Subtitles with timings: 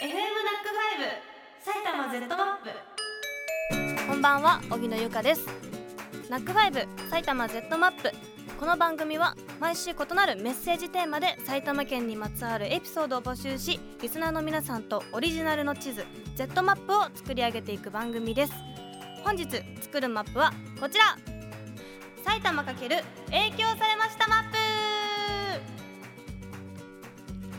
[0.00, 1.12] FM NACK5
[1.62, 4.08] 埼玉 Z マップ。
[4.08, 5.46] こんばんは荻野由香です。
[6.30, 8.10] ナックファイブ埼玉 Z マップ。
[8.58, 18.54] この番組は毎週異なるメッセージテーマで埼玉県にまつわるエピソードを募集しリスナーの皆さんとオリジナルの地図 Z マップを作り上げていく番組です。
[19.22, 19.44] 本日
[19.82, 21.18] 作るマップはこちら。
[22.24, 22.80] 埼玉×影
[23.50, 24.59] 響されましたマップ。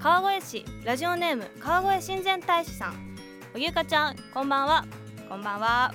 [0.00, 3.16] 川越市ラジオネーム川越親善大使さん。
[3.52, 4.84] おゆかちゃんこんばんは。
[5.28, 5.92] こんばんは。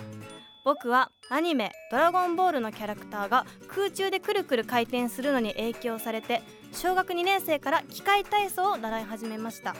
[0.66, 6.44] 僕はアニメ「ドラゴンボール」のキャラクターが空中でくるくる回転するのに影響されて
[6.74, 9.74] 小学2年生から機械体操を習い始めました。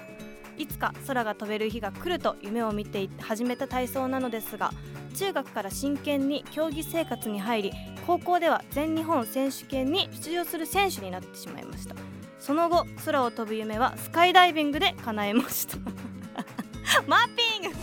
[0.58, 4.72] いつか空が飛べる日が来ると夢を見て始めた体操なのですが
[5.16, 7.72] 中学から真剣に競技生活に入り
[8.06, 11.96] 高校では全日本選手権に出場する選手になってしまいました
[12.44, 15.78] その後空を飛ぶ夢はスカイダイビングで叶えました。
[17.08, 17.78] マッピング。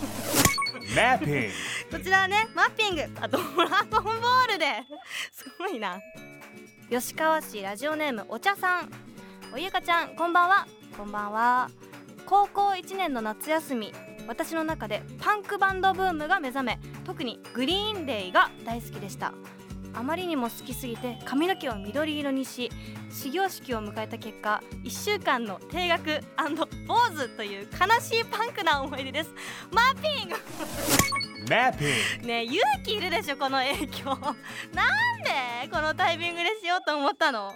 [0.95, 1.49] マッピング。
[1.97, 3.03] こちらはねマッピング。
[3.23, 4.83] あドラゴンボールで。
[5.33, 5.99] すごいな。
[6.91, 8.91] 吉川市ラジオネームお茶さん。
[9.55, 10.69] おゆかちゃんこんばんは。
[10.95, 11.71] こんばんは。
[12.27, 13.95] 高校1年の夏休み。
[14.29, 19.33] 私の中でパンクバンドブームが目覚め特にグリーンデイが大好きでした
[19.95, 22.71] あまりにも好きすぎて髪の毛を緑色にし
[23.11, 26.21] 始業式を迎えた結果1週間の定額
[26.87, 29.31] 坊主という悲しいパンクな思い出です。
[29.73, 30.37] マッピング。
[31.49, 32.27] マッピング。
[32.27, 34.05] ねえ勇気いるでしょこの影響。
[34.07, 37.53] なんでこのタイミングでしようと思ったの？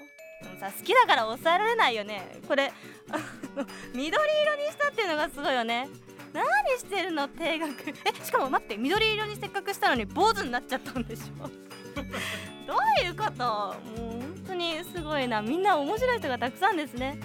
[0.61, 2.41] さ好きだから抑えられないよね。
[2.47, 2.73] これ
[3.95, 5.89] 緑色にしたっていうのがすごいよね。
[6.33, 6.45] 何
[6.79, 7.73] してるの定額。
[7.91, 11.64] えしかも待って緑色にせっかくしたのに坊主になっちゃったんでしょ
[12.67, 13.45] どういうこと？
[13.45, 15.43] もう本当にすごいな。
[15.43, 17.19] みんな面白い人がたくさんですね。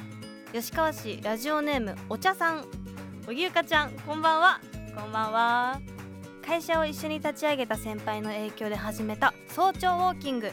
[0.53, 2.65] 吉川市ラジオネームお茶さん。
[3.27, 4.59] おぎゆかちゃんこんばんは。
[4.95, 5.79] こんばんは。
[6.45, 10.51] 会社を一緒に立ち上げた先輩の影響で始めた早朝ウォーキング。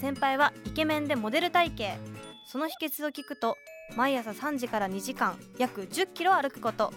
[0.00, 1.98] 先輩はイケメンでモデル体型。
[2.46, 3.56] その秘訣を聞くと
[3.96, 6.92] 毎朝3時から2時間約1 0キロ歩くこと。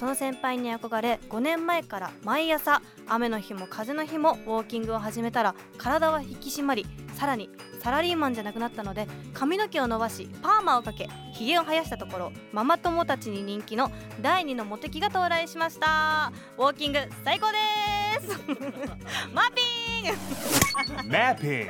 [0.00, 7.50] その先輩に憧れ5年前から毎朝雨の日も風の日もウォーキングを始めたら体は引き締まりさらに
[7.82, 16.32] サラリーマンじゃなくなったので髪の毛を伸ばしパーマをかけひげを生やしたところママ友たちに人気の第2のモテ期が到来しました。
[16.56, 18.40] ウォーキング最高です。
[19.34, 19.60] マッピ
[20.08, 21.04] ン！
[21.04, 21.48] グマッピン。
[21.48, 21.64] グい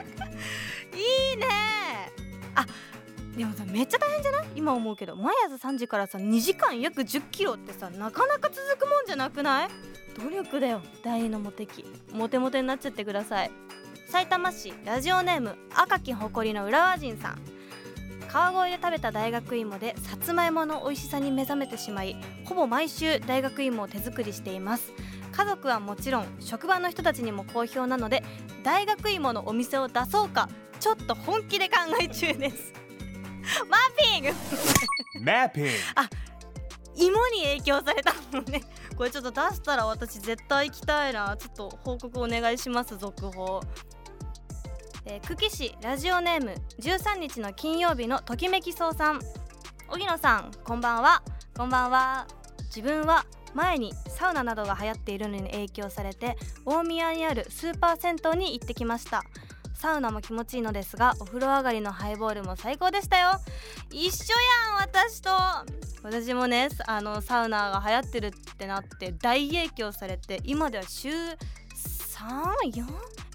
[1.35, 1.47] いね。
[1.49, 1.90] あ
[3.41, 4.49] でもさめっちゃ大変じゃない？
[4.55, 5.17] 今思うけど。
[5.17, 9.69] 毎朝3時からさ2時間約1 0キロってさなかなか続くもんじゃなくない？
[10.23, 10.83] 努力だよ。
[11.03, 13.51] 第二のモテ期モテモテになっちゃってください。
[14.09, 17.39] 埼玉市ラジオネーム赤き誇りの浦和人さん。
[18.29, 24.93] 川越で食べた大学芋でさつまいもの美味しさに目覚めてしまいほぼ毎週大学芋を手作りしています。
[25.33, 28.23] 家族はもちろん職場の人たちにも好評なので
[28.65, 32.75] 大学芋のお店を出そうかちょっと本気で考え中です。
[33.69, 34.29] マッピング。
[35.21, 35.71] マッピング。
[36.97, 38.63] 芋に影響されたのね。
[38.97, 41.37] これちょっと出したら私絶対行きたいな。
[41.37, 43.61] ちょっと報告お願いします続報。
[45.07, 49.21] えー、久喜市ラジオネーム13日の金曜日のときめきそうさん。
[49.89, 51.23] 荻野さんこんばんは。
[51.57, 52.27] こんばんは。
[52.67, 53.25] 自分は
[53.55, 59.25] 前にサウナなどが流行っているのに影響されて大宮にあるスーパー銭湯に行ってきました
[59.81, 63.31] サウナも気持ちいいのですがお風呂上がりのハイボールも最高でしたよ。
[63.91, 64.35] 一緒
[64.69, 65.31] やん私と。
[66.03, 72.85] 私もねあのサウナが流行ってるってなって大影響されて今では週34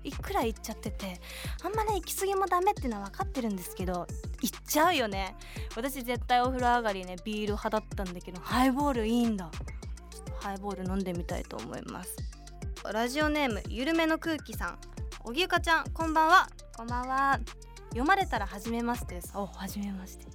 [0.04, 1.20] いくら行っちゃってて
[1.64, 4.06] あんまね行き過ぎもダメっていうのは分かってるんですけど
[4.42, 5.36] 行っちゃうよね。
[5.76, 9.50] 私絶対お風呂上がりねビール派だったんだけどハイボールいいんだ。
[10.42, 12.16] ハイボール飲んでみたいと思います。
[12.94, 14.95] ラジオネームゆるめの空気さん。
[15.28, 16.48] おぎゆかちゃんこんばんは。
[16.78, 17.40] こんばんは。
[17.90, 19.32] 読まれたら初めましてです。
[19.34, 20.26] お初めまして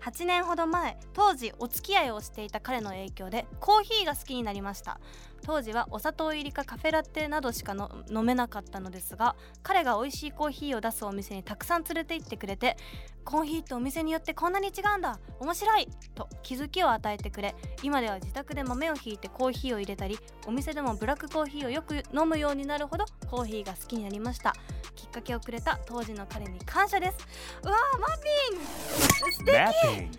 [0.00, 5.00] 8年ほど前当時お付き合いをしていた彼の影響でコーヒーが好きになりました。
[5.42, 7.74] 当時はお砂糖入りかカフェラテなどしか
[8.10, 12.76] 飲めなかったのですが彼が美味しいコーヒーを出すお店にたくさん連れて行ってくれて
[13.24, 24.54] コーヒーってお店によってこんなに違うんだ面白いと気づきを与えてくれ今では自宅で豆をひいてコーヒーを入れたりお店でもブラックコーヒーをよく飲むようになるほどコーヒーが好きになりました。
[24.98, 27.16] きっかけをくれた当時の彼に感謝です。
[27.62, 28.58] うわーマッピン！
[28.58, 30.18] グ素敵！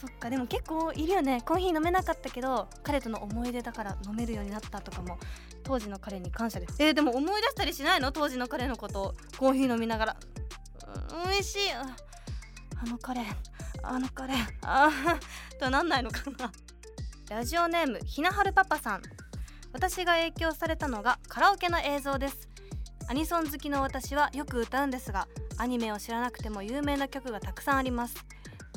[0.00, 1.40] そっかでも結構いるよね。
[1.42, 5.18] コーヒー飲めなかったけど彼との思い出だから飲めるようになったとかも
[5.62, 6.82] 当時の彼に感謝です。
[6.82, 8.10] えー、でも思い出したりしないの？
[8.10, 9.14] 当時の彼のこと。
[9.38, 10.16] コーヒー飲みながら。
[11.22, 11.72] うん美味しい。
[11.72, 11.96] あ
[12.82, 13.20] あの彼。
[13.84, 14.34] あの彼。
[14.62, 16.50] あーとはなんないのかな。
[17.30, 19.02] ラジオネームひなはるパパさん。
[19.70, 22.47] 私が影響されたのがカラオケの映像です
[23.10, 28.24] アニソン好きの私はよく歌うんですがアニメを知らなくても有名な曲がたくさんあります。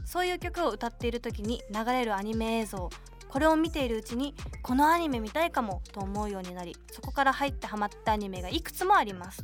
[0.05, 2.89] そういう曲を歌っている時に流れるアニメ映像
[3.29, 9.43] これを見ているうちにこのアニメ見たいかもと思うようになりそこから入ってハマったアニメがいくつもあります。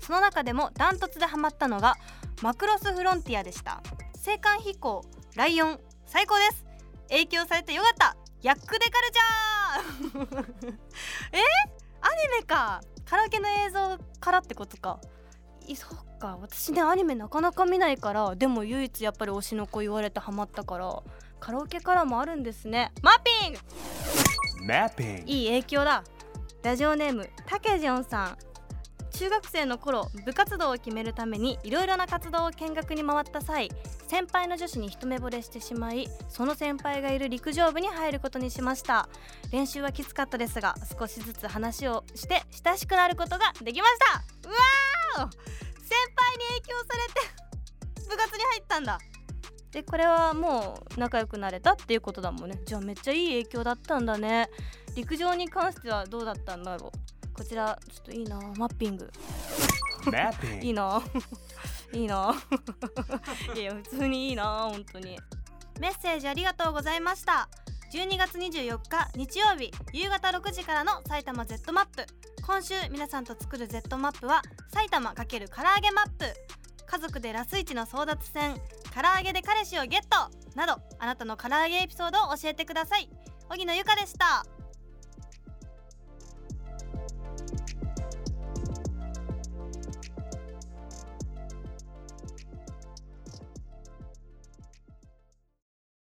[0.00, 1.96] その中でもダントツでハマったのが
[2.42, 3.82] マクロスフロンティアでした。
[4.26, 5.02] 青函飛行
[5.34, 6.66] ライオン最高です。
[7.08, 8.16] 影響されてよかった。
[8.42, 10.44] ヤックデカルチャー。
[11.32, 11.38] え？
[12.02, 12.80] アニメか。
[13.08, 15.00] カラオケの映像からってことか。
[15.66, 16.38] いそっか。
[16.40, 21.02] 私ねアニメなかなか見ないからでも唯一やっぱり推しの子言われてハマったから
[21.40, 22.92] カラオケからもあるんですね。
[23.02, 23.58] マッピング.
[25.26, 26.02] いい影響だ。
[26.62, 28.38] ラジオネームたけじょんさん
[29.16, 33.70] 中学生の頃部活動を決めるためにいろいろな活動を見学に回った際
[34.08, 39.08] 先輩の女子に一目惚れしてしまいその先輩がいる陸上部に入ることにしました。
[39.50, 44.22] 練習はきつかったですが少しずつ話をして親しくなることができました。
[44.48, 44.52] う
[45.22, 48.98] わー先輩に影響されて部活に入ったんだ。
[49.72, 52.60] でこれはもう仲良くなれたっていうことだもんね。
[52.66, 54.50] じゃあめっちゃいい影響だったんだね。
[54.94, 57.05] 陸上に関してはどうだったんだろう。
[57.36, 58.40] こちらちょっといいな。
[58.56, 59.10] マッピング。
[60.62, 61.02] いい.な。
[61.92, 62.34] いいな。
[63.54, 65.18] いや普通にいいな本当に。
[65.78, 67.48] メッセージありがとうございました。
[67.92, 72.06] 12月24日日曜日夕方6時からの埼玉 Z マップ。
[72.46, 74.42] 今週皆さんと作る Z マップは
[74.72, 76.24] 埼玉×唐揚げマップ。
[76.86, 78.54] 家族でラスイチの争奪戦
[78.94, 80.30] 唐揚げで彼氏をゲット。
[80.54, 83.10] などあなたの唐揚げエピソードを教えてください。
[83.50, 84.44] 荻野由香でした